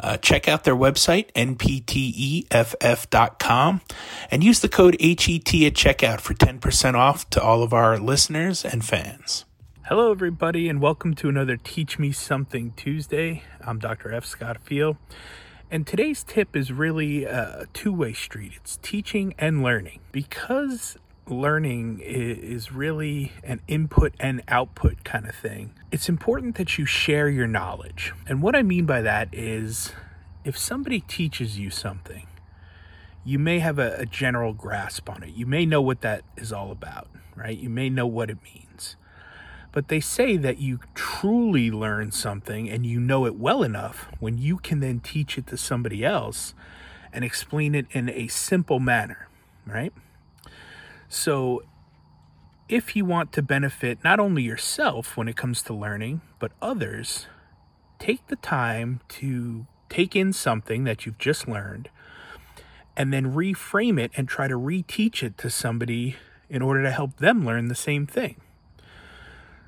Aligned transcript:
Uh, 0.00 0.16
check 0.16 0.48
out 0.48 0.64
their 0.64 0.76
website, 0.76 1.32
npteff.com, 1.32 1.70
and 4.30 4.44
use 4.44 4.60
the 4.60 4.68
code 4.68 4.96
HET 5.00 5.18
at 5.18 5.74
checkout 5.74 6.20
for 6.20 6.34
10% 6.34 6.94
off 6.94 7.28
to 7.30 7.42
all 7.42 7.62
of 7.62 7.72
our 7.72 7.98
listeners 7.98 8.64
and 8.64 8.84
fans. 8.84 9.44
Hello, 9.86 10.12
everybody, 10.12 10.68
and 10.68 10.80
welcome 10.80 11.14
to 11.14 11.28
another 11.28 11.56
Teach 11.56 11.98
Me 11.98 12.12
Something 12.12 12.74
Tuesday. 12.76 13.42
I'm 13.60 13.78
Dr. 13.78 14.12
F. 14.12 14.24
Scott 14.24 14.58
Feil, 14.64 14.98
and 15.70 15.86
today's 15.86 16.22
tip 16.22 16.54
is 16.54 16.70
really 16.70 17.24
a 17.24 17.66
two 17.72 17.92
way 17.92 18.12
street 18.12 18.52
it's 18.56 18.76
teaching 18.82 19.34
and 19.38 19.62
learning. 19.62 20.00
Because 20.12 20.96
learning 21.30 22.00
is 22.02 22.72
really 22.72 23.32
an 23.42 23.60
input 23.68 24.14
and 24.18 24.42
output 24.48 25.04
kind 25.04 25.26
of 25.26 25.34
thing. 25.34 25.74
It's 25.90 26.08
important 26.08 26.56
that 26.56 26.78
you 26.78 26.84
share 26.84 27.28
your 27.28 27.46
knowledge. 27.46 28.12
And 28.26 28.42
what 28.42 28.56
I 28.56 28.62
mean 28.62 28.86
by 28.86 29.02
that 29.02 29.28
is 29.32 29.92
if 30.44 30.56
somebody 30.56 31.00
teaches 31.00 31.58
you 31.58 31.70
something, 31.70 32.26
you 33.24 33.38
may 33.38 33.58
have 33.58 33.78
a, 33.78 33.96
a, 33.98 34.06
general 34.06 34.54
grasp 34.54 35.10
on 35.10 35.22
it. 35.22 35.34
You 35.34 35.44
may 35.44 35.66
know 35.66 35.82
what 35.82 36.00
that 36.00 36.22
is 36.36 36.52
all 36.52 36.70
about, 36.70 37.08
right? 37.36 37.58
You 37.58 37.68
may 37.68 37.90
know 37.90 38.06
what 38.06 38.30
it 38.30 38.38
means. 38.42 38.96
But 39.72 39.88
they 39.88 40.00
say 40.00 40.36
that 40.38 40.58
you 40.58 40.80
truly 40.94 41.70
learn 41.70 42.10
something 42.10 42.70
and 42.70 42.86
you 42.86 42.98
know 42.98 43.26
it 43.26 43.36
well 43.36 43.62
enough 43.62 44.08
when 44.18 44.38
you 44.38 44.56
can 44.56 44.80
then 44.80 45.00
teach 45.00 45.36
it 45.36 45.46
to 45.48 45.58
somebody 45.58 46.04
else 46.04 46.54
and 47.12 47.24
explain 47.24 47.74
it 47.74 47.86
in 47.90 48.08
a 48.08 48.28
simple 48.28 48.80
manner, 48.80 49.28
right? 49.66 49.92
So, 51.08 51.62
if 52.68 52.94
you 52.94 53.06
want 53.06 53.32
to 53.32 53.42
benefit 53.42 54.04
not 54.04 54.20
only 54.20 54.42
yourself 54.42 55.16
when 55.16 55.26
it 55.26 55.36
comes 55.36 55.62
to 55.62 55.72
learning, 55.72 56.20
but 56.38 56.52
others, 56.60 57.26
take 57.98 58.26
the 58.26 58.36
time 58.36 59.00
to 59.08 59.66
take 59.88 60.14
in 60.14 60.34
something 60.34 60.84
that 60.84 61.06
you've 61.06 61.18
just 61.18 61.48
learned 61.48 61.88
and 62.94 63.10
then 63.12 63.32
reframe 63.32 63.98
it 63.98 64.10
and 64.16 64.28
try 64.28 64.48
to 64.48 64.54
reteach 64.54 65.22
it 65.22 65.38
to 65.38 65.48
somebody 65.48 66.16
in 66.50 66.60
order 66.60 66.82
to 66.82 66.90
help 66.90 67.16
them 67.16 67.46
learn 67.46 67.68
the 67.68 67.74
same 67.74 68.06
thing. 68.06 68.36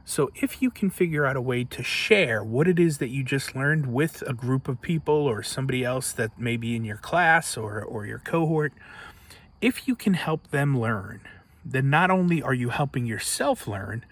So, 0.05 0.31
if 0.35 0.61
you 0.61 0.71
can 0.71 0.91
figure 0.91 1.25
out 1.25 1.37
a 1.37 1.41
way 1.41 1.65
to 1.65 1.83
share 1.83 2.45
what 2.45 2.69
it 2.69 2.79
is 2.79 2.99
that 2.99 3.09
you 3.09 3.23
just 3.23 3.55
learned 3.57 3.87
with 3.87 4.23
a 4.27 4.35
group 4.35 4.69
of 4.69 4.83
people 4.83 5.15
or 5.15 5.43
somebody 5.43 5.85
else 5.85 6.13
that 6.13 6.39
may 6.39 6.59
be 6.59 6.77
in 6.77 6.85
your 6.85 6.97
class 6.97 7.57
or, 7.57 7.81
or 7.81 8.05
your 8.05 8.19
cohort, 8.19 8.73
if 9.61 9.87
you 9.87 9.95
can 9.95 10.15
help 10.15 10.51
them 10.51 10.79
learn, 10.79 11.21
then 11.65 11.91
not 11.91 12.11
only 12.11 12.43
are 12.43 12.55
you 12.55 12.71
helping 12.71 13.07
yourself 13.07 13.67
learn, 13.67 14.05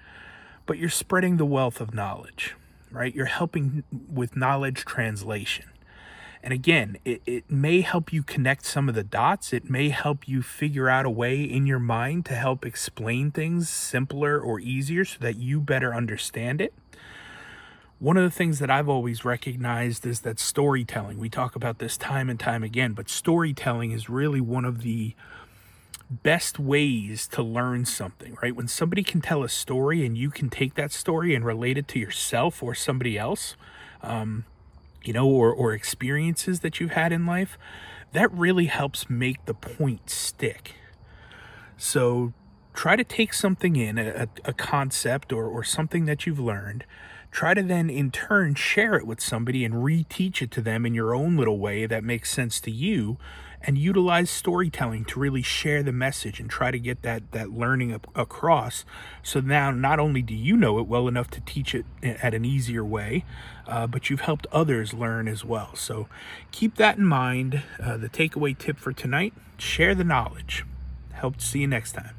but 0.67 0.79
you're 0.79 0.91
spreading 0.91 1.37
the 1.37 1.47
wealth 1.47 1.81
of 1.81 1.95
knowledge, 1.95 2.55
right? 2.91 3.15
You're 3.15 3.27
helping 3.27 3.85
with 4.13 4.37
knowledge 4.37 4.85
translation. 4.85 5.67
And 6.43 6.53
again, 6.53 6.99
it, 7.05 7.23
it 7.27 7.51
may 7.51 7.81
help 7.81 8.13
you 8.13 8.23
connect 8.23 8.65
some 8.65 8.89
of 8.89 8.95
the 8.95 9.03
dots. 9.03 9.53
It 9.53 9.69
may 9.69 9.89
help 9.89 10.29
you 10.29 10.43
figure 10.43 10.89
out 10.89 11.05
a 11.05 11.11
way 11.11 11.43
in 11.43 11.67
your 11.67 11.81
mind 11.81 12.27
to 12.27 12.35
help 12.35 12.65
explain 12.65 13.31
things 13.31 13.69
simpler 13.69 14.39
or 14.39 14.61
easier 14.61 15.05
so 15.05 15.19
that 15.21 15.37
you 15.37 15.61
better 15.61 15.95
understand 15.95 16.61
it. 16.61 16.75
One 18.01 18.17
of 18.17 18.23
the 18.23 18.31
things 18.31 18.61
that 18.61 18.71
I've 18.71 18.89
always 18.89 19.25
recognized 19.25 20.07
is 20.07 20.21
that 20.21 20.39
storytelling, 20.39 21.19
we 21.19 21.29
talk 21.29 21.57
about 21.57 21.79
this 21.79 21.97
time 21.97 22.31
and 22.31 22.39
time 22.39 22.63
again, 22.63 22.93
but 22.93 23.09
storytelling 23.11 23.91
is 23.91 24.09
really 24.09 24.41
one 24.41 24.65
of 24.65 24.83
the 24.83 25.17
best 26.09 26.61
ways 26.61 27.27
to 27.27 27.43
learn 27.43 27.85
something, 27.85 28.37
right? 28.41 28.55
When 28.55 28.69
somebody 28.69 29.03
can 29.03 29.21
tell 29.21 29.43
a 29.43 29.49
story 29.49 30.07
and 30.07 30.17
you 30.17 30.31
can 30.31 30.49
take 30.49 30.75
that 30.75 30.93
story 30.93 31.35
and 31.35 31.45
relate 31.45 31.77
it 31.77 31.89
to 31.89 31.99
yourself 31.99 32.63
or 32.63 32.73
somebody 32.73 33.19
else, 33.19 33.57
um, 34.03 34.45
you 35.03 35.13
know, 35.13 35.27
or, 35.27 35.53
or 35.53 35.73
experiences 35.73 36.61
that 36.61 36.79
you've 36.79 36.93
had 36.93 37.13
in 37.13 37.27
life, 37.27 37.59
that 38.13 38.33
really 38.33 38.67
helps 38.67 39.11
make 39.11 39.45
the 39.45 39.55
point 39.55 40.09
stick. 40.09 40.77
So 41.77 42.33
try 42.75 42.95
to 42.95 43.05
take 43.05 43.35
something 43.35 43.75
in, 43.75 43.99
a, 43.99 44.29
a 44.45 44.53
concept 44.53 45.33
or, 45.33 45.47
or 45.47 45.65
something 45.65 46.07
that 46.07 46.27
you've 46.27 46.39
learned, 46.39 46.85
try 47.31 47.55
to 47.55 47.63
then 47.63 47.91
in 47.91 48.11
turn 48.11 48.55
share 48.55 48.95
it 48.95 49.07
with 49.07 49.21
somebody 49.21 49.65
and 49.65 49.75
reteach 49.75 50.43
it 50.43 50.51
to 50.53 50.61
them 50.61 50.87
in 50.87 50.95
your 50.95 51.15
own 51.15 51.37
little 51.37 51.59
way 51.59 51.87
that 51.87 52.05
makes 52.05 52.31
sense 52.31 52.61
to 52.61 52.71
you 52.71 53.19
and 53.61 53.77
utilize 53.77 54.31
storytelling 54.31 55.05
to 55.05 55.19
really 55.19 55.43
share 55.43 55.83
the 55.83 55.93
message 55.93 56.39
and 56.39 56.49
try 56.49 56.71
to 56.71 56.79
get 56.79 57.03
that 57.03 57.33
that 57.33 57.51
learning 57.51 57.99
across. 58.15 58.85
So 59.23 59.41
now 59.41 59.71
not 59.71 59.99
only 59.99 60.23
do 60.23 60.35
you 60.35 60.57
know 60.57 60.79
it 60.79 60.87
well 60.87 61.09
enough 61.09 61.29
to 61.31 61.41
teach 61.41 61.75
it 61.75 61.85
at 62.03 62.35
an 62.35 62.45
easier 62.45 62.85
way 62.85 63.25
uh, 63.67 63.87
but 63.87 64.09
you've 64.09 64.23
helped 64.23 64.47
others 64.51 64.95
learn 64.95 65.29
as 65.29 65.45
well. 65.45 65.75
So 65.77 66.09
keep 66.51 66.77
that 66.77 66.99
in 66.99 67.05
mind. 67.05 67.63
Uh, 67.83 67.97
the 67.97 68.09
takeaway 68.09 68.57
tip 68.57 68.79
for 68.79 68.93
tonight 68.93 69.35
share 69.59 69.95
the 69.95 70.05
knowledge. 70.05 70.65
To 71.21 71.35
see 71.39 71.59
you 71.59 71.67
next 71.67 71.93
time 71.93 72.18